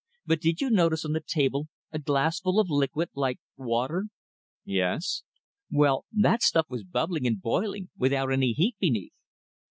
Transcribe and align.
"But 0.25 0.41
did 0.41 0.61
you 0.61 0.71
notice 0.71 1.05
on 1.05 1.11
the 1.11 1.21
table 1.23 1.67
a 1.91 1.99
glassful 1.99 2.59
of 2.59 2.71
liquid, 2.71 3.09
like 3.13 3.37
water?" 3.55 4.07
"Yes." 4.65 5.21
"Well, 5.69 6.05
that 6.11 6.41
stuff 6.41 6.65
was 6.69 6.83
bubbling 6.83 7.27
and 7.27 7.39
boiling 7.39 7.91
without 7.95 8.31
any 8.31 8.53
heat 8.53 8.77
beneath." 8.79 9.13